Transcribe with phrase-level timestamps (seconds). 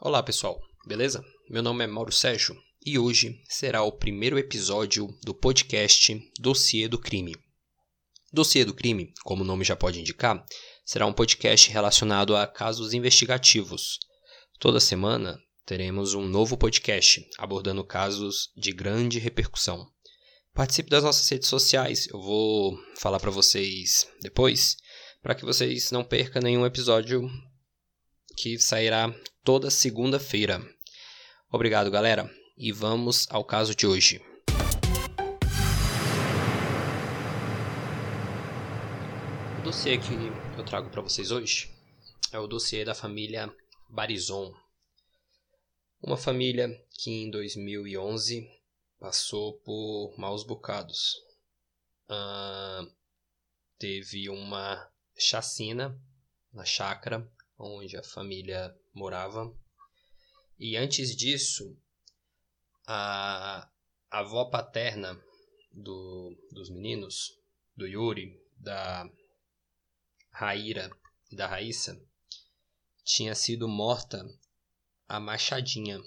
[0.00, 1.24] Olá pessoal, beleza?
[1.48, 6.98] Meu nome é Mauro Sérgio e hoje será o primeiro episódio do podcast Dossiê do
[6.98, 7.36] Crime.
[8.32, 10.44] Dossiê do Crime, como o nome já pode indicar,
[10.84, 14.00] será um podcast relacionado a casos investigativos.
[14.58, 19.86] Toda semana teremos um novo podcast abordando casos de grande repercussão.
[20.52, 24.76] Participe das nossas redes sociais, eu vou falar para vocês depois,
[25.22, 27.30] para que vocês não percam nenhum episódio
[28.36, 29.14] que sairá
[29.44, 30.60] toda segunda-feira.
[31.50, 34.20] Obrigado, galera, e vamos ao caso de hoje.
[39.58, 40.12] O dossiê que
[40.58, 41.70] eu trago para vocês hoje
[42.32, 43.54] é o dossiê da família
[43.88, 44.54] Barizon.
[46.00, 48.50] Uma família que em 2011
[48.98, 51.16] passou por maus bocados.
[52.08, 52.90] Uh,
[53.78, 56.00] teve uma chacina
[56.52, 57.28] na chácara
[57.62, 59.54] onde a família morava.
[60.58, 61.76] E antes disso,
[62.86, 63.68] a,
[64.10, 65.18] avó paterna
[65.72, 67.38] do, dos meninos,
[67.76, 69.08] do Yuri, da
[70.30, 70.90] Raíra
[71.30, 72.00] e da Raíssa,
[73.04, 74.24] tinha sido morta
[75.08, 75.98] a machadinha.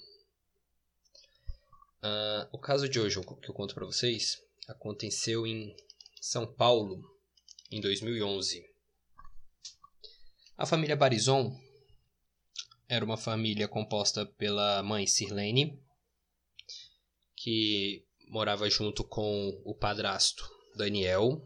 [2.03, 5.75] Uh, o caso de hoje que eu conto para vocês aconteceu em
[6.21, 7.03] São Paulo
[7.71, 8.74] em 2011.
[10.57, 11.53] A família Barizon
[12.87, 15.77] era uma família composta pela mãe Sirlene,
[17.35, 21.45] que morava junto com o padrasto Daniel,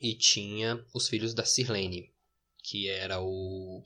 [0.00, 2.14] e tinha os filhos da Sirlene,
[2.62, 3.84] que era o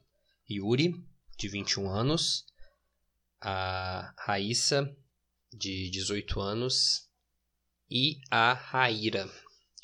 [0.51, 1.03] Yuri,
[1.39, 2.45] de 21 anos,
[3.41, 4.95] a Raíssa,
[5.51, 7.09] de 18 anos,
[7.91, 9.31] e a Raíra,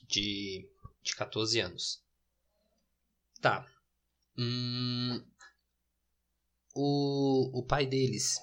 [0.06, 0.68] de,
[1.02, 2.02] de 14 anos.
[3.40, 3.66] Tá,
[4.38, 5.22] Hum,
[6.74, 8.38] o, o pai deles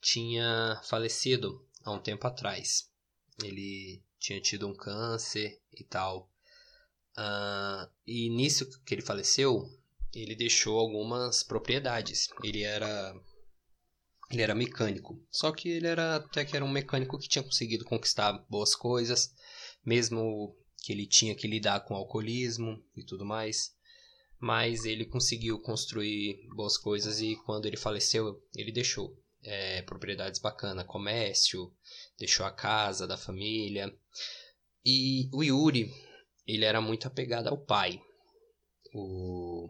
[0.00, 2.90] tinha falecido há um tempo atrás.
[3.42, 6.30] Ele tinha tido um câncer e tal.
[7.16, 9.64] Uh, e nisso que ele faleceu,
[10.12, 12.28] ele deixou algumas propriedades.
[12.42, 13.14] Ele era
[14.30, 15.24] ele era mecânico.
[15.30, 19.34] Só que ele era até que era um mecânico que tinha conseguido conquistar boas coisas,
[19.84, 23.77] mesmo que ele tinha que lidar com alcoolismo e tudo mais
[24.40, 30.86] mas ele conseguiu construir boas coisas e quando ele faleceu, ele deixou é, propriedades bacanas,
[30.86, 31.72] comércio,
[32.18, 33.92] deixou a casa da família.
[34.84, 35.92] E o Yuri,
[36.46, 38.00] ele era muito apegado ao pai.
[38.94, 39.68] O,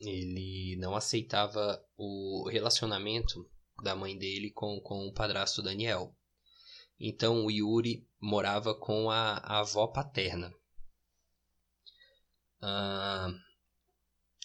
[0.00, 3.48] ele não aceitava o relacionamento
[3.82, 6.14] da mãe dele com, com o padrasto Daniel.
[6.98, 10.52] Então o Yuri morava com a, a avó paterna.
[12.60, 13.30] Ah,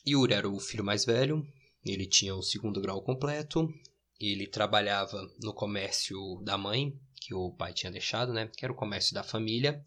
[0.08, 1.46] Yuri era o filho mais velho,
[1.86, 3.68] ele tinha o segundo grau completo,
[4.20, 8.48] ele trabalhava no comércio da mãe, que o pai tinha deixado, né?
[8.48, 9.84] Que era o comércio da família.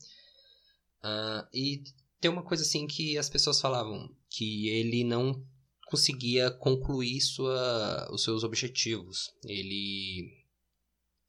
[1.05, 1.85] Uh, e
[2.21, 5.45] tem uma coisa assim que as pessoas falavam, que ele não
[5.87, 9.33] conseguia concluir sua, os seus objetivos.
[9.45, 10.33] Ele,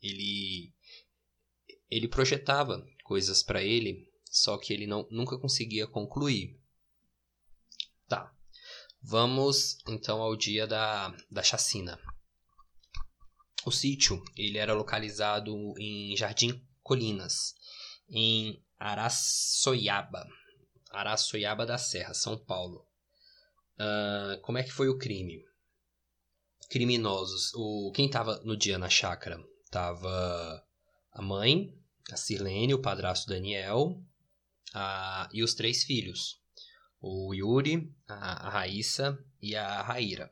[0.02, 0.74] ele,
[1.90, 6.60] ele projetava coisas para ele, só que ele não, nunca conseguia concluir.
[9.10, 11.98] Vamos então ao dia da, da chacina.
[13.66, 17.56] O sítio ele era localizado em Jardim Colinas,
[18.10, 20.28] em Araçoiaba,
[20.92, 22.86] Araçoiaba da Serra, São Paulo.
[23.80, 25.42] Uh, como é que foi o crime?
[26.70, 27.54] Criminosos.
[27.56, 29.42] O, quem estava no dia na chácara?
[29.72, 30.62] Tava
[31.14, 31.74] a mãe,
[32.12, 34.04] a Sirlene, o padrasto Daniel
[34.74, 36.46] a, e os três filhos
[37.08, 40.32] o Yuri, a, Raíssa e a Raíra.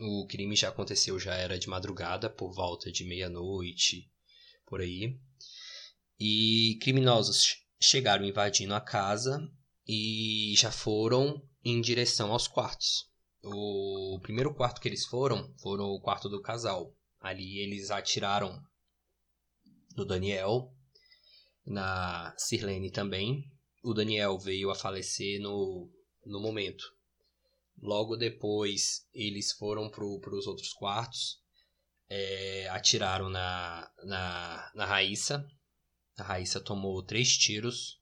[0.00, 4.10] O crime já aconteceu, já era de madrugada, por volta de meia-noite,
[4.66, 5.18] por aí.
[6.18, 9.40] E criminosos chegaram invadindo a casa
[9.86, 13.10] e já foram em direção aos quartos.
[13.42, 16.94] O primeiro quarto que eles foram, foram o quarto do casal.
[17.20, 18.60] Ali eles atiraram
[19.96, 20.74] no Daniel,
[21.64, 23.50] na Sirlene também,
[23.86, 25.88] o Daniel veio a falecer no,
[26.24, 26.92] no momento.
[27.80, 31.40] Logo depois, eles foram para os outros quartos,
[32.08, 35.46] é, atiraram na, na, na Raíssa.
[36.18, 38.00] A Raíssa tomou três tiros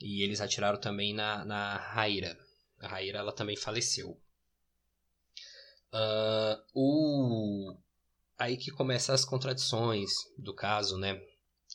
[0.00, 2.38] e eles atiraram também na, na Raíra.
[2.78, 4.18] A Raíra ela também faleceu.
[5.92, 7.76] Uh, o...
[8.38, 11.20] Aí que começam as contradições do caso, né?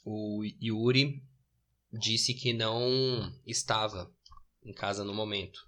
[0.04, 1.22] O Yuri
[2.00, 4.14] disse que não estava
[4.64, 5.68] em casa no momento.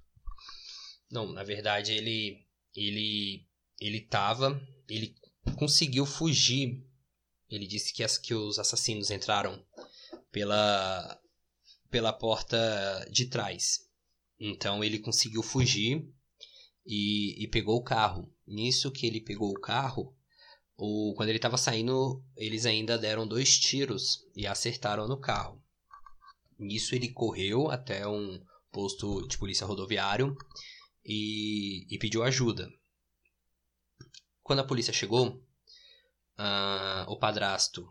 [1.10, 2.46] Não, na verdade ele
[2.76, 3.48] ele
[3.80, 4.62] ele tava.
[4.90, 5.16] Ele
[5.58, 6.84] conseguiu fugir.
[7.50, 9.64] Ele disse que, as, que os assassinos entraram
[10.32, 11.22] pela,
[11.90, 13.88] pela porta de trás.
[14.40, 16.06] Então ele conseguiu fugir
[16.86, 18.32] e, e pegou o carro.
[18.46, 20.16] Nisso que ele pegou o carro,
[20.78, 25.64] o, quando ele estava saindo, eles ainda deram dois tiros e acertaram no carro.
[26.59, 30.36] Nisso ele correu até um posto de polícia rodoviário
[31.06, 32.69] e, e pediu ajuda.
[34.44, 35.30] Quando a polícia chegou,
[36.38, 37.88] uh, o padrasto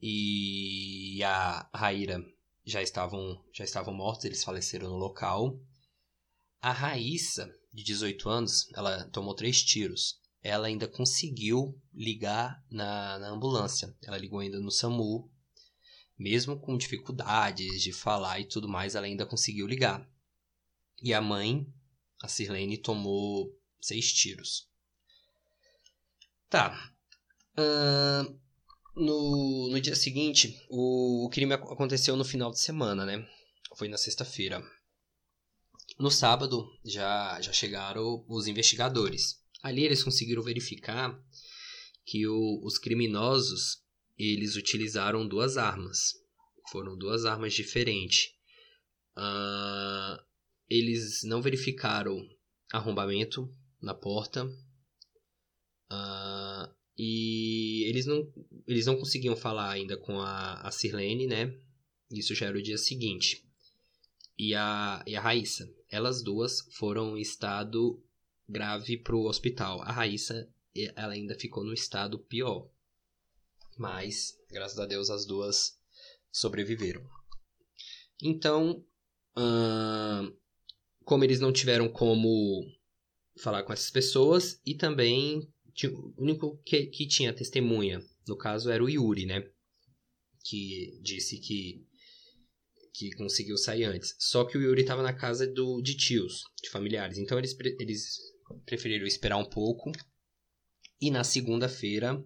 [0.00, 2.22] e a Raíra
[2.64, 5.58] já estavam, já estavam mortos, eles faleceram no local.
[6.60, 10.20] A Raíssa, de 18 anos, ela tomou três tiros.
[10.42, 13.94] Ela ainda conseguiu ligar na, na ambulância.
[14.02, 15.30] Ela ligou ainda no SAMU.
[16.18, 20.08] Mesmo com dificuldades de falar e tudo mais, ela ainda conseguiu ligar.
[21.02, 21.66] E a mãe,
[22.20, 24.68] a Sirlene, tomou seis tiros.
[26.50, 26.92] Tá.
[27.56, 28.38] Uh,
[28.96, 33.28] no, no dia seguinte, o, o crime aconteceu no final de semana, né?
[33.76, 34.60] Foi na sexta-feira.
[35.98, 39.40] No sábado, já, já chegaram os investigadores.
[39.62, 41.16] Ali eles conseguiram verificar
[42.04, 43.82] que o, os criminosos
[44.18, 46.14] eles utilizaram duas armas.
[46.70, 48.34] Foram duas armas diferentes.
[49.16, 50.22] Uh,
[50.68, 52.28] eles não verificaram
[52.72, 53.50] arrombamento
[53.80, 54.44] na porta.
[55.90, 58.30] Uh, e eles não,
[58.66, 61.56] eles não conseguiam falar ainda com a, a Sirlene, né?
[62.10, 63.44] Isso já era o dia seguinte.
[64.36, 65.72] E a, e a Raíssa.
[65.90, 68.02] Elas duas foram em estado
[68.48, 69.80] grave pro hospital.
[69.82, 70.48] A Raíssa,
[70.96, 72.68] ela ainda ficou no estado pior.
[73.78, 75.78] Mas, graças a Deus, as duas
[76.32, 77.08] sobreviveram.
[78.20, 78.84] Então,
[81.04, 82.64] como eles não tiveram como
[83.40, 85.48] falar com essas pessoas e também
[85.86, 89.48] o único que, que tinha testemunha, no caso, era o Yuri, né?
[90.44, 91.86] Que disse que,
[92.92, 94.16] que conseguiu sair antes.
[94.18, 97.16] Só que o Yuri estava na casa do, de tios, de familiares.
[97.16, 98.18] Então eles, eles
[98.66, 99.92] preferiram esperar um pouco.
[101.00, 102.20] E na segunda-feira,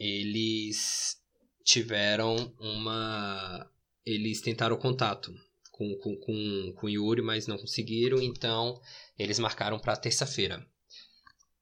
[0.00, 1.22] eles
[1.62, 3.70] tiveram uma.
[4.04, 5.32] Eles tentaram contato
[5.70, 8.20] com, com, com, com o Yuri, mas não conseguiram.
[8.20, 8.80] Então
[9.18, 10.66] eles marcaram para terça-feira.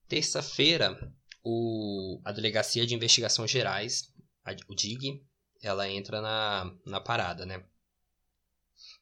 [0.09, 1.13] Terça-feira,
[2.25, 4.15] a Delegacia de Investigações Gerais,
[4.45, 5.23] a, o DIG,
[5.61, 7.65] ela entra na, na parada, né?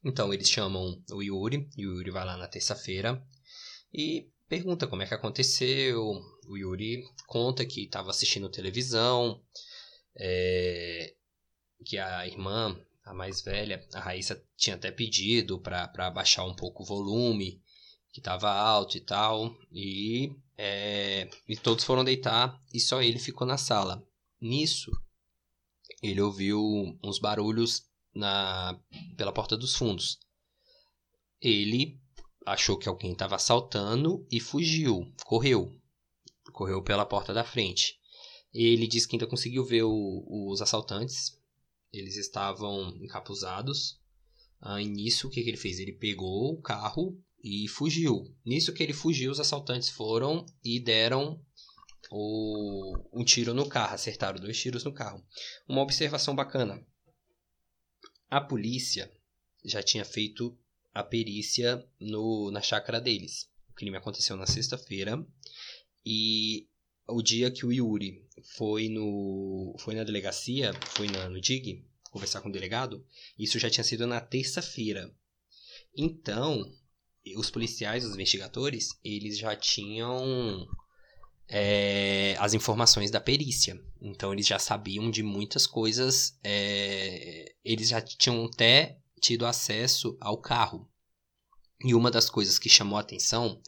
[0.03, 3.23] Então, eles chamam o Yuri, o Yuri vai lá na terça-feira
[3.93, 6.21] e pergunta como é que aconteceu.
[6.49, 9.43] O Yuri conta que estava assistindo televisão,
[10.17, 11.15] é,
[11.85, 16.83] que a irmã, a mais velha, a Raíssa, tinha até pedido para abaixar um pouco
[16.83, 17.63] o volume,
[18.13, 23.47] que estava alto e tal, e, é, e todos foram deitar e só ele ficou
[23.47, 24.03] na sala.
[24.41, 24.91] Nisso,
[26.03, 27.85] ele ouviu uns barulhos
[28.15, 28.79] na
[29.17, 30.19] pela porta dos fundos.
[31.41, 32.01] Ele
[32.47, 35.79] achou que alguém estava assaltando e fugiu, correu,
[36.57, 38.01] correu pela porta da frente.
[38.53, 41.39] Ele disse que ainda conseguiu ver o, os assaltantes.
[41.93, 44.01] Eles estavam encapuzados.
[44.59, 45.79] Ah, e nisso, o que, que ele fez?
[45.79, 48.35] Ele pegou o carro e fugiu.
[48.45, 51.39] Nisso que ele fugiu, os assaltantes foram e deram
[52.11, 55.23] o, um tiro no carro, acertaram dois tiros no carro.
[55.69, 56.83] Uma observação bacana:
[58.31, 59.13] a polícia
[59.63, 60.59] já tinha feito
[60.95, 63.51] a perícia no, na chácara deles.
[63.69, 65.23] O crime aconteceu na sexta-feira
[66.07, 66.69] e
[67.09, 68.25] o dia que o Yuri
[68.57, 73.05] foi no foi na delegacia, foi na, no DIG conversar com o delegado,
[73.37, 75.13] isso já tinha sido na terça-feira.
[75.95, 76.65] Então,
[77.37, 80.67] os policiais, os investigadores, eles já tinham
[81.49, 83.81] é, as informações da perícia.
[84.01, 86.39] Então eles já sabiam de muitas coisas.
[86.45, 90.89] É, eles já tinham até tido acesso ao carro.
[91.85, 93.61] E uma das coisas que chamou a atenção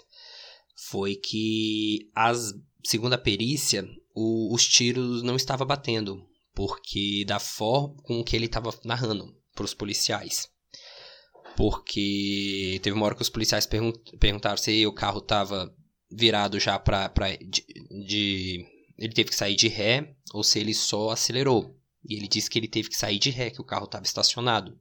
[0.88, 2.52] foi que, as,
[2.84, 8.46] segundo a perícia, o, os tiros não estavam batendo, porque da forma com que ele
[8.46, 10.48] estava narrando para os policiais
[11.58, 15.74] porque teve uma hora que os policiais perguntaram se o carro estava
[16.08, 17.66] virado já para de,
[18.06, 18.64] de,
[18.96, 21.76] ele teve que sair de ré ou se ele só acelerou.
[22.08, 24.78] E ele disse que ele teve que sair de ré, que o carro estava estacionado.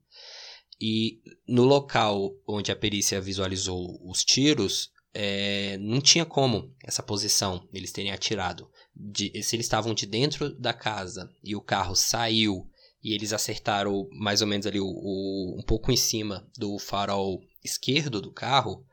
[0.80, 7.68] E no local onde a perícia visualizou os tiros, é, não tinha como essa posição
[7.74, 8.70] eles terem atirado.
[8.96, 12.70] De, se eles estavam de dentro da casa e o carro saiu
[13.04, 17.42] e eles acertaram mais ou menos ali o, o, um pouco em cima do farol
[17.64, 18.86] esquerdo do carro,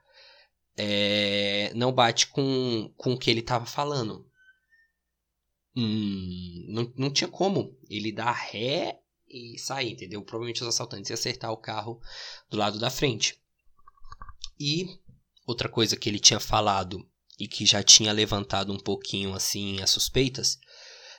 [0.79, 4.27] é, não bate com, com o que ele estava falando.
[5.77, 10.23] Hum, não, não tinha como ele dar ré e sair, entendeu?
[10.23, 12.01] Provavelmente os assaltantes iam acertar o carro
[12.49, 13.39] do lado da frente.
[14.59, 15.04] E
[15.47, 17.07] outra coisa que ele tinha falado
[17.39, 20.59] e que já tinha levantado um pouquinho assim as suspeitas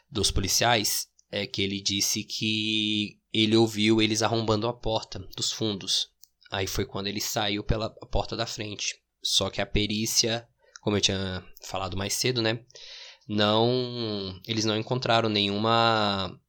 [0.09, 6.09] dos policiais é que ele disse que ele ouviu eles arrombando a porta dos fundos.
[6.49, 8.95] Aí foi quando ele saiu pela porta da frente.
[9.21, 10.47] Só que a perícia,
[10.81, 12.63] como eu tinha falado mais cedo, né?
[13.27, 16.39] Não, eles não encontraram nenhuma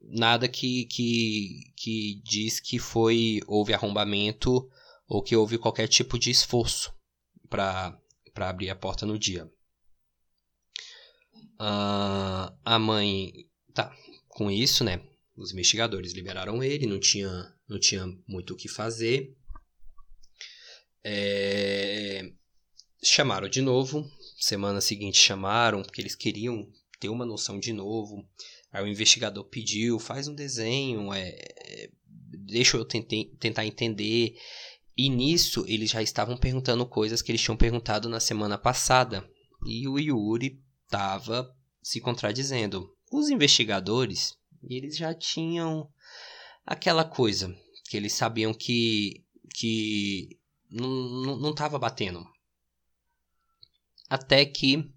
[0.00, 4.68] nada que, que, que diz que foi houve arrombamento
[5.14, 6.92] ou que houve qualquer tipo de esforço
[7.48, 7.96] para
[8.34, 9.46] abrir a porta no dia.
[11.54, 13.32] Uh, a mãe
[13.72, 15.00] tá com isso, né?
[15.36, 17.30] Os investigadores liberaram ele, não tinha,
[17.68, 19.36] não tinha muito o que fazer.
[21.04, 22.32] É,
[23.00, 24.04] chamaram de novo.
[24.36, 26.68] Semana seguinte chamaram porque eles queriam
[26.98, 28.28] ter uma noção de novo.
[28.72, 31.90] Aí o investigador pediu, faz um desenho, é, é,
[32.44, 34.36] deixa eu tentar entender.
[34.96, 39.28] E nisso eles já estavam perguntando coisas que eles tinham perguntado na semana passada.
[39.66, 42.94] E o Yuri estava se contradizendo.
[43.10, 45.88] Os investigadores, eles já tinham
[46.64, 47.54] aquela coisa
[47.88, 49.24] que eles sabiam que
[49.54, 50.38] que
[50.70, 52.26] não estava batendo.
[54.08, 54.92] Até que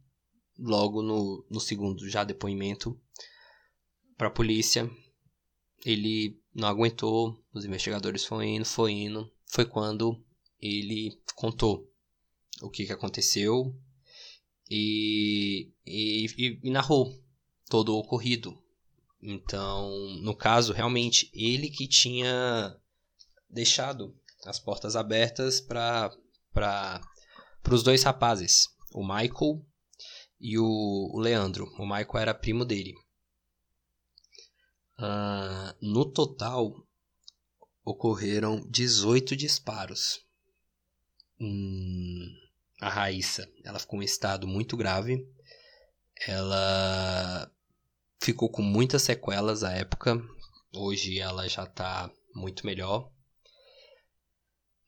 [0.57, 2.99] logo no, no segundo já depoimento
[4.17, 4.89] para a polícia.
[5.85, 9.31] Ele não aguentou, os investigadores foram indo, foi indo.
[9.47, 10.23] Foi quando
[10.61, 11.89] ele contou
[12.61, 13.75] o que, que aconteceu
[14.69, 17.13] e, e, e narrou
[17.69, 18.61] todo o ocorrido.
[19.21, 19.89] Então,
[20.21, 22.75] no caso, realmente, ele que tinha
[23.49, 26.11] deixado as portas abertas para
[27.69, 29.65] os dois rapazes, o Michael
[30.39, 31.65] e o, o Leandro.
[31.77, 32.93] O Michael era primo dele.
[34.99, 36.86] Uh, no total,
[37.87, 40.19] ocorreram 18 disparos.
[41.39, 42.29] Hum,
[42.81, 45.25] a Raíssa, ela ficou em estado muito grave.
[46.27, 47.49] Ela
[48.19, 50.21] ficou com muitas sequelas à época.
[50.73, 53.09] Hoje ela já está muito melhor.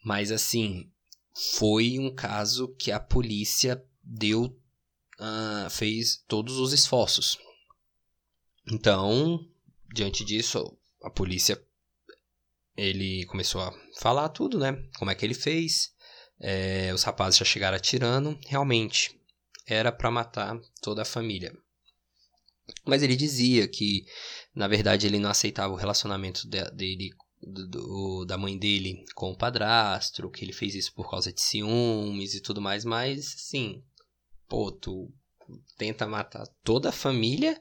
[0.03, 0.91] Mas assim,
[1.55, 4.59] foi um caso que a polícia deu,
[5.17, 7.37] uh, fez todos os esforços.
[8.69, 9.47] Então,
[9.93, 11.55] diante disso, a polícia
[12.79, 14.81] ele começou a falar tudo, né?
[14.97, 15.91] Como é que ele fez?
[16.39, 18.39] É, os rapazes já chegaram atirando.
[18.47, 19.19] Realmente,
[19.67, 21.53] era para matar toda a família.
[22.85, 24.05] Mas ele dizia que,
[24.55, 27.09] na verdade, ele não aceitava o relacionamento de, dele,
[27.41, 32.33] do, da mãe dele com o padrasto, que ele fez isso por causa de ciúmes
[32.33, 32.85] e tudo mais.
[32.85, 33.83] Mas, assim,
[34.47, 35.11] pô, tu
[35.77, 37.59] tenta matar toda a família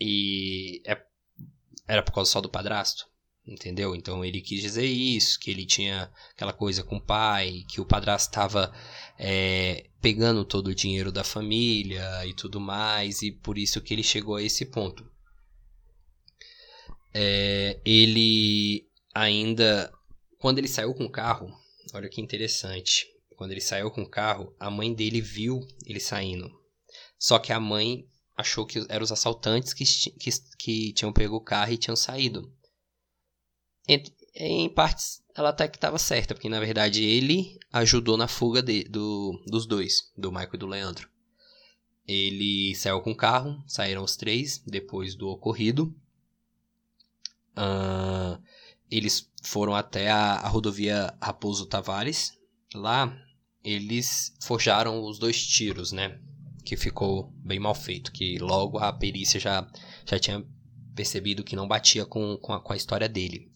[0.00, 1.00] e é,
[1.86, 3.08] era por causa só do padrasto,
[3.46, 3.94] entendeu?
[3.94, 7.86] Então ele quis dizer isso, que ele tinha aquela coisa com o pai, que o
[7.86, 8.72] padrasto estava
[9.18, 14.02] é, pegando todo o dinheiro da família e tudo mais, e por isso que ele
[14.02, 15.08] chegou a esse ponto.
[17.14, 19.92] É, ele ainda,
[20.38, 21.50] quando ele saiu com o carro,
[21.94, 26.50] olha que interessante, quando ele saiu com o carro, a mãe dele viu ele saindo.
[27.18, 28.04] Só que a mãe
[28.36, 32.52] achou que eram os assaltantes que, que, que tinham pego o carro e tinham saído.
[33.88, 38.84] Em, partes, ela até que estava certa, porque na verdade ele ajudou na fuga de,
[38.84, 41.08] do, dos dois, do Michael e do Leandro.
[42.06, 45.94] Ele saiu com o carro, saíram os três depois do ocorrido.
[47.56, 48.40] Uh,
[48.90, 52.38] eles foram até a, a rodovia Raposo Tavares.
[52.74, 53.16] Lá
[53.64, 56.20] eles forjaram os dois tiros, né?
[56.66, 59.66] que ficou bem mal feito, que logo a perícia já,
[60.04, 60.44] já tinha
[60.96, 63.48] percebido que não batia com, com, a, com a história dele.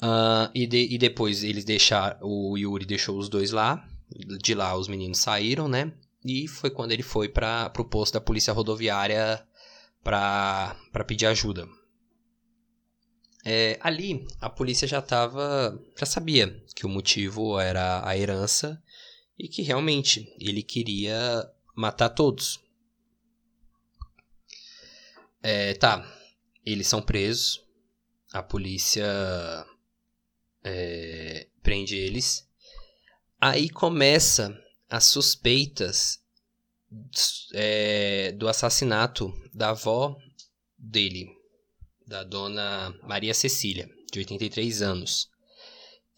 [0.00, 3.84] Uh, e, de, e depois eles deixaram, o Yuri deixou os dois lá,
[4.40, 5.92] de lá os meninos saíram, né?
[6.24, 9.44] E foi quando ele foi para o posto da polícia rodoviária
[10.02, 10.76] para
[11.06, 11.68] pedir ajuda.
[13.44, 18.82] É, ali a polícia já tava, já sabia que o motivo era a herança
[19.38, 22.60] e que realmente ele queria matar todos.
[25.42, 26.04] É, tá,
[26.64, 27.64] eles são presos,
[28.32, 29.06] a polícia
[30.62, 32.46] é, prende eles.
[33.40, 34.56] Aí começa
[34.88, 36.20] as suspeitas
[37.52, 40.16] é, do assassinato da avó
[40.76, 41.28] dele,
[42.06, 45.28] da dona Maria Cecília, de 83 anos.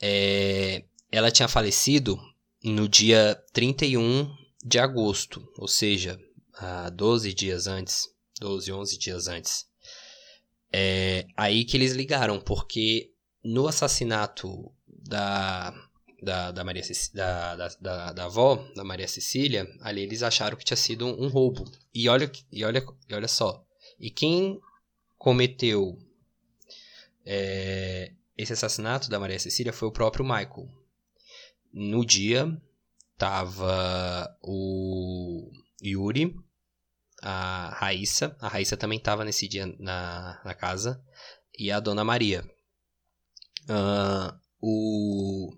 [0.00, 2.18] É, ela tinha falecido
[2.62, 4.32] no dia 31
[4.64, 6.18] de agosto, ou seja,
[6.54, 9.66] há 12 dias antes, 12, 11 dias antes.
[10.72, 13.09] É aí que eles ligaram, porque
[13.42, 15.72] no assassinato da,
[16.22, 16.82] da, da, Maria,
[17.14, 21.24] da, da, da, da avó, da Maria Cecília, ali eles acharam que tinha sido um,
[21.24, 21.64] um roubo.
[21.94, 23.64] E olha, e, olha, e olha só,
[23.98, 24.60] e quem
[25.18, 25.98] cometeu
[27.24, 30.68] é, esse assassinato da Maria Cecília foi o próprio Michael.
[31.72, 32.50] No dia,
[33.16, 35.50] tava o
[35.82, 36.34] Yuri,
[37.22, 38.36] a Raíssa.
[38.40, 41.04] A Raíssa também estava nesse dia na, na casa.
[41.56, 42.42] E a Dona Maria.
[43.70, 45.56] Uh, o,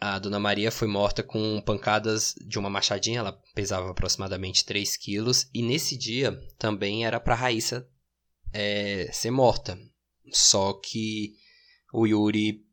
[0.00, 3.18] a Dona Maria foi morta com pancadas de uma machadinha.
[3.18, 5.48] Ela pesava aproximadamente 3 quilos.
[5.52, 7.86] E nesse dia também era para Raíssa
[8.52, 9.78] é, ser morta.
[10.32, 11.34] Só que
[11.92, 12.64] o Yuri,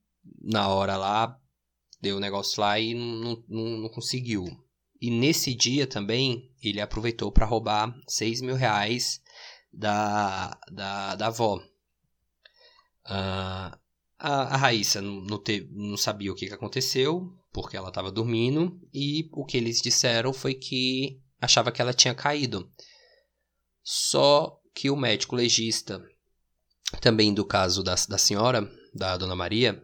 [0.42, 1.38] na hora lá,
[2.02, 4.46] deu o negócio lá e não, não, não conseguiu.
[5.02, 9.22] E nesse dia também, ele aproveitou para roubar 6 mil reais
[9.72, 11.58] da, da, da avó.
[13.06, 13.78] Uh,
[14.20, 15.26] a, a Raíssa não,
[15.72, 20.34] não, sabia o que, que aconteceu, porque ela estava dormindo, e o que eles disseram
[20.34, 22.70] foi que achava que ela tinha caído.
[23.82, 26.04] Só que o médico legista,
[27.02, 29.82] também do caso da, da senhora, da dona Maria,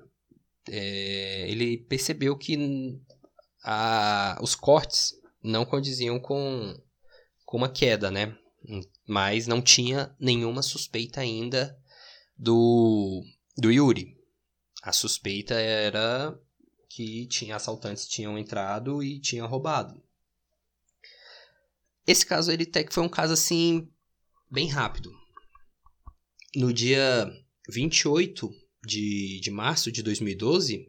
[0.70, 3.00] é, ele percebeu que
[3.64, 6.76] a, os cortes não condiziam com,
[7.46, 8.36] com uma queda, né?
[9.08, 11.78] Mas não tinha nenhuma suspeita ainda
[12.38, 13.24] do,
[13.58, 14.15] do Yuri.
[14.86, 16.40] A suspeita era
[16.88, 20.00] que tinha assaltantes tinham entrado e tinham roubado.
[22.06, 23.92] Esse caso ele até que foi um caso assim
[24.50, 25.12] bem rápido.
[26.56, 27.28] No dia
[27.68, 28.48] 28
[28.86, 30.88] de, de março de 2012,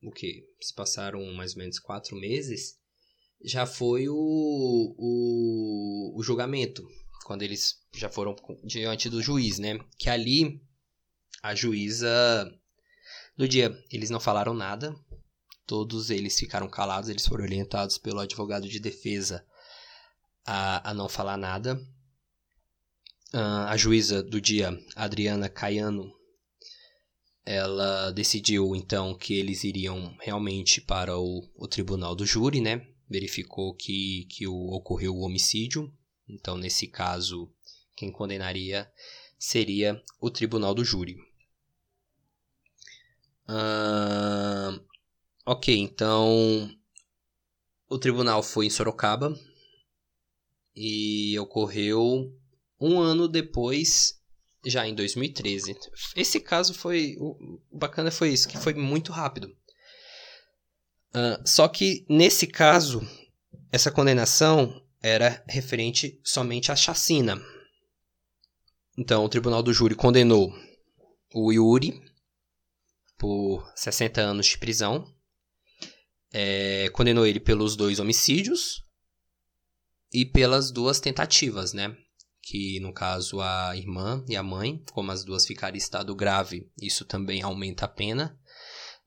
[0.00, 2.78] o que se passaram mais ou menos quatro meses,
[3.44, 4.14] já foi o,
[4.96, 6.86] o, o julgamento,
[7.24, 9.76] quando eles já foram diante do juiz, né?
[9.98, 10.62] Que ali
[11.42, 12.61] a juíza,
[13.36, 14.94] no dia, eles não falaram nada,
[15.66, 19.44] todos eles ficaram calados, eles foram orientados pelo advogado de defesa
[20.44, 21.74] a, a não falar nada.
[23.34, 26.12] Uh, a juíza do dia, Adriana Caiano,
[27.44, 32.86] ela decidiu então que eles iriam realmente para o, o tribunal do júri, né?
[33.08, 35.92] Verificou que, que o, ocorreu o homicídio.
[36.28, 37.50] Então, nesse caso,
[37.96, 38.90] quem condenaria
[39.38, 41.16] seria o tribunal do júri.
[43.52, 44.82] Uh,
[45.44, 46.70] ok, então
[47.86, 49.38] o tribunal foi em Sorocaba
[50.74, 52.32] e ocorreu
[52.80, 54.18] um ano depois
[54.64, 55.76] já em 2013.
[56.16, 57.16] Esse caso foi.
[57.18, 57.36] O
[57.70, 59.54] bacana foi isso, que foi muito rápido.
[61.14, 63.06] Uh, só que nesse caso,
[63.70, 67.38] essa condenação era referente somente à chacina.
[68.96, 70.54] Então, o tribunal do júri condenou
[71.34, 72.00] o Yuri
[73.22, 75.06] por 60 anos de prisão,
[76.32, 78.84] é, condenou ele pelos dois homicídios
[80.12, 81.96] e pelas duas tentativas, né?
[82.42, 86.68] que no caso a irmã e a mãe, como as duas ficarem em estado grave,
[86.80, 88.36] isso também aumenta a pena.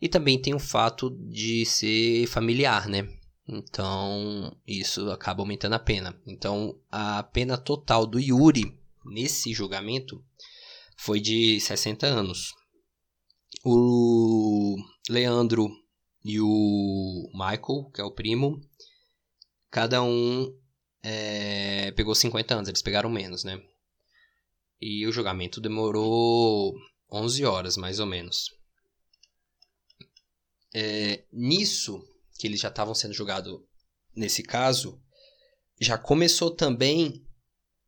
[0.01, 3.09] E também tem o fato de ser familiar, né?
[3.45, 6.17] Então, isso acaba aumentando a pena.
[6.25, 10.23] Então, a pena total do Yuri nesse julgamento
[10.95, 12.53] foi de 60 anos.
[13.67, 14.77] O
[15.09, 15.67] Leandro
[16.23, 18.61] e o Michael, que é o primo,
[19.71, 20.55] cada um
[21.01, 23.59] é, pegou 50 anos, eles pegaram menos, né?
[24.79, 26.75] E o julgamento demorou
[27.11, 28.51] 11 horas, mais ou menos.
[30.71, 33.59] É, nisso, que eles já estavam sendo julgados
[34.15, 35.01] nesse caso,
[35.81, 37.25] já começou também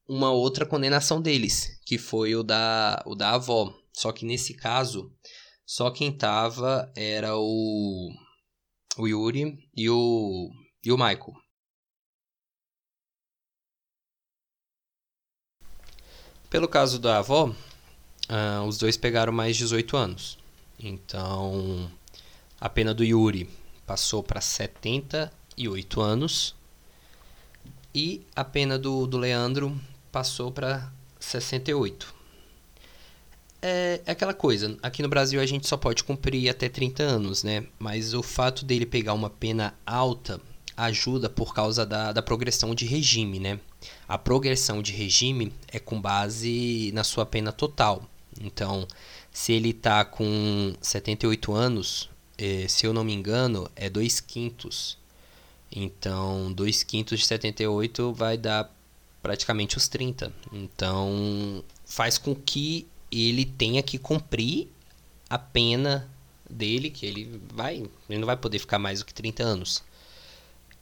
[0.08, 3.78] uma outra condenação deles, que foi o da, o da avó.
[3.94, 5.16] Só que nesse caso,
[5.68, 8.10] só quem tava era o,
[8.98, 10.50] o Yuri e o,
[10.82, 11.34] e o Michael.
[16.50, 20.40] Pelo caso da avó, uh, os dois pegaram mais 18 anos.
[20.80, 21.92] Então,
[22.62, 23.50] a pena do Yuri
[23.86, 26.56] passou para 78 anos
[27.94, 29.78] e a pena do, do Leandro
[30.14, 32.17] passou para 68.
[33.62, 37.66] É, aquela coisa, aqui no Brasil a gente só pode cumprir até 30 anos, né?
[37.80, 40.40] Mas o fato dele pegar uma pena alta
[40.76, 43.60] ajuda por causa da, da progressão de regime, né?
[44.08, 48.04] A progressão de regime é com base na sua pena total.
[48.40, 48.88] Então,
[49.32, 54.98] se ele está com 78 anos, é, se eu não me engano, é 2 quintos.
[55.72, 58.72] Então, 2 quintos de 78 vai dar
[59.22, 60.32] praticamente os 30.
[60.54, 64.68] Então, faz com que ele tenha que cumprir
[65.30, 66.10] a pena
[66.50, 69.84] dele, que ele vai, ele não vai poder ficar mais do que 30 anos.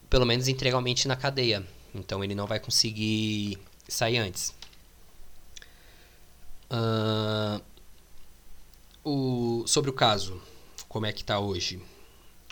[0.10, 1.66] Pelo menos integralmente na cadeia.
[1.94, 3.58] Então ele não vai conseguir
[3.88, 4.54] sair antes.
[6.70, 7.62] Uh,
[9.04, 10.42] o, sobre o caso,
[10.90, 11.82] como é que está hoje?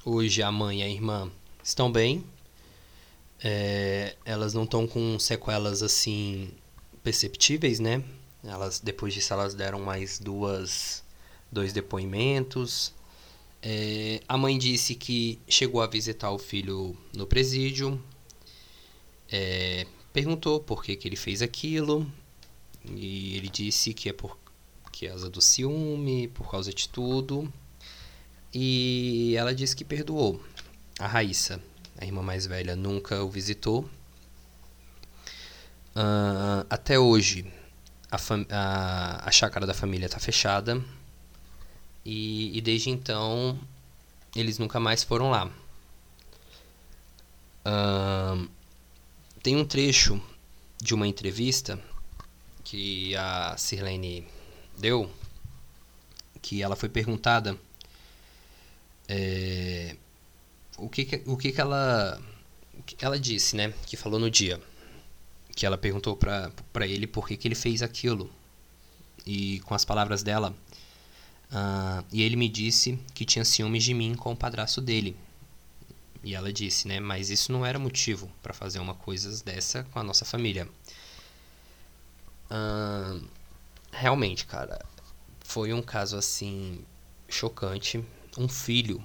[0.06, 1.32] Hoje a mãe e a irmã
[1.64, 2.24] estão bem.
[3.44, 6.52] É, elas não estão com sequelas assim
[7.04, 8.04] perceptíveis, né?
[8.44, 11.04] Elas depois disso elas deram mais duas
[11.52, 12.94] dois depoimentos.
[13.62, 18.02] É, a mãe disse que chegou a visitar o filho no presídio,
[19.32, 22.06] é, perguntou por que, que ele fez aquilo,
[22.86, 24.38] e ele disse que é por
[25.00, 27.52] causa do ciúme, por causa de tudo.
[28.54, 30.44] E ela disse que perdoou.
[31.00, 31.60] A Raíssa,
[31.98, 33.90] a irmã mais velha, nunca o visitou.
[35.96, 37.52] Uh, até hoje,
[38.14, 38.18] a,
[38.50, 40.82] a, a chácara da família está fechada.
[42.06, 43.60] E, e desde então,
[44.36, 45.50] eles nunca mais foram lá.
[47.66, 48.48] Uh,
[49.42, 50.22] tem um trecho
[50.82, 51.80] de uma entrevista
[52.64, 54.28] que a Sirlene
[54.78, 55.10] deu,
[56.42, 57.58] que ela foi perguntada
[59.08, 59.96] é,
[60.78, 62.22] o que, que o que, que ela
[63.00, 64.62] ela disse, né, que falou no dia,
[65.56, 68.30] que ela perguntou para ele por que, que ele fez aquilo
[69.26, 70.56] e com as palavras dela
[71.54, 75.16] Uh, e ele me disse que tinha ciúmes de mim com o padrasto dele.
[76.24, 77.00] E ela disse, né?
[77.00, 80.68] Mas isso não era motivo para fazer uma coisa dessa com a nossa família.
[82.50, 83.24] Uh,
[83.92, 84.84] realmente, cara,
[85.42, 86.84] foi um caso assim
[87.30, 88.04] chocante.
[88.36, 89.04] Um filho.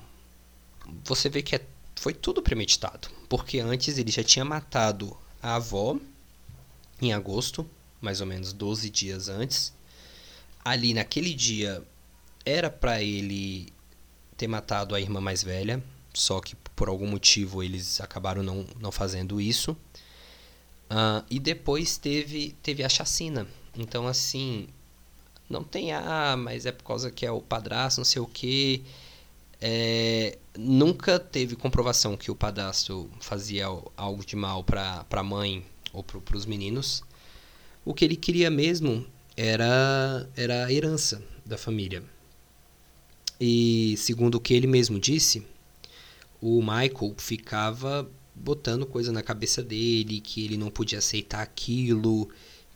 [1.05, 3.09] Você vê que é, foi tudo premeditado.
[3.29, 5.99] Porque antes ele já tinha matado a avó
[7.01, 7.69] em agosto,
[8.01, 9.73] mais ou menos 12 dias antes.
[10.65, 11.83] Ali naquele dia
[12.45, 13.73] era para ele
[14.37, 15.83] ter matado a irmã mais velha,
[16.15, 19.73] só que por algum motivo eles acabaram não, não fazendo isso.
[20.91, 23.47] Uh, e depois teve, teve a chacina.
[23.77, 24.69] Então, assim,
[25.49, 28.85] não tem, ah, mas é por causa que é o padrasto, não sei o que.
[29.61, 36.03] É, nunca teve comprovação que o padrasto fazia algo de mal para a mãe ou
[36.03, 37.03] para os meninos.
[37.85, 42.03] O que ele queria mesmo era, era a herança da família.
[43.41, 45.47] E segundo o que ele mesmo disse,
[46.41, 52.29] o Michael ficava botando coisa na cabeça dele, que ele não podia aceitar aquilo,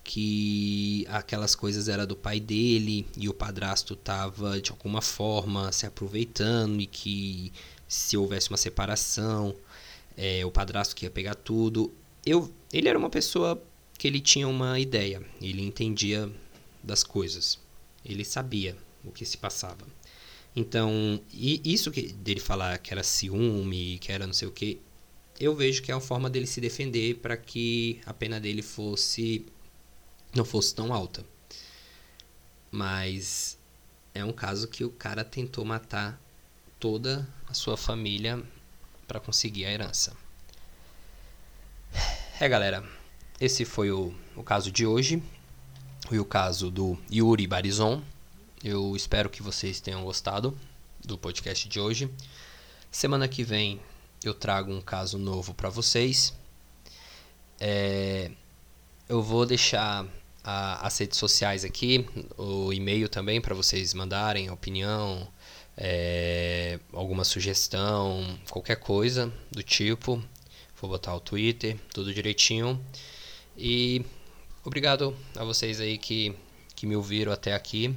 [0.04, 5.86] que aquelas coisas era do pai dele e o padrasto estava de alguma forma se
[5.86, 7.52] aproveitando e que
[7.86, 9.54] se houvesse uma separação,
[10.16, 11.92] é, o padrasto que ia pegar tudo.
[12.24, 13.62] Eu, ele era uma pessoa
[13.98, 16.30] que ele tinha uma ideia, ele entendia
[16.82, 17.58] das coisas,
[18.04, 19.86] ele sabia o que se passava.
[20.54, 24.80] Então, isso que dele falar que era ciúme, que era não sei o que,
[25.40, 29.44] eu vejo que é uma forma dele se defender para que a pena dele fosse
[30.34, 31.24] não fosse tão alta.
[32.70, 33.58] Mas
[34.14, 36.20] é um caso que o cara tentou matar
[36.78, 38.42] toda a sua família
[39.06, 40.16] para conseguir a herança.
[42.42, 42.82] É, galera,
[43.40, 45.22] esse foi o, o caso de hoje.
[46.08, 48.02] Foi o caso do Yuri Barizon.
[48.64, 50.58] Eu espero que vocês tenham gostado
[51.04, 52.10] do podcast de hoje.
[52.90, 53.80] Semana que vem
[54.24, 56.34] eu trago um caso novo para vocês.
[57.60, 58.32] É,
[59.08, 60.04] eu vou deixar
[60.42, 62.04] a, as redes sociais aqui,
[62.36, 65.28] o e-mail também para vocês mandarem opinião,
[65.76, 70.20] é, alguma sugestão, qualquer coisa do tipo.
[70.82, 72.84] Vou botar o Twitter, tudo direitinho.
[73.56, 74.04] E
[74.64, 76.34] obrigado a vocês aí que,
[76.74, 77.94] que me ouviram até aqui.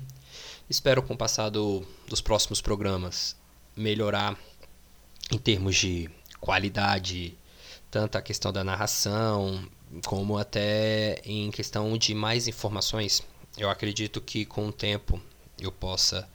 [0.69, 3.35] Espero com o passar do, dos próximos programas
[3.75, 4.37] melhorar
[5.31, 6.07] em termos de
[6.39, 7.35] qualidade,
[7.89, 9.67] tanto a questão da narração,
[10.05, 13.23] como até em questão de mais informações.
[13.57, 15.19] Eu acredito que com o tempo
[15.59, 16.29] eu possa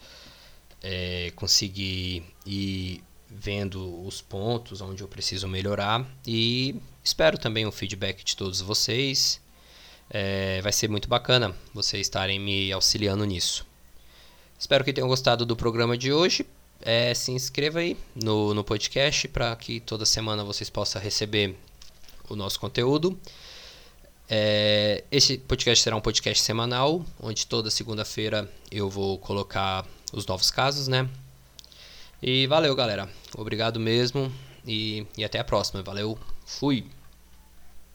[0.83, 8.25] é, conseguir ir vendo os pontos onde eu preciso melhorar e espero também o feedback
[8.25, 9.41] de todos vocês.
[10.09, 13.65] É, vai ser muito bacana vocês estarem me auxiliando nisso.
[14.59, 16.45] Espero que tenham gostado do programa de hoje.
[16.83, 21.57] É, se inscreva aí no, no podcast para que toda semana vocês possam receber
[22.29, 23.19] o nosso conteúdo.
[24.29, 30.51] É, esse podcast será um podcast semanal, onde toda segunda-feira eu vou colocar os novos
[30.51, 31.09] casos, né?
[32.23, 33.09] E valeu, galera.
[33.37, 34.31] Obrigado mesmo.
[34.67, 35.83] E, e até a próxima.
[35.83, 36.19] Valeu.
[36.45, 36.87] Fui.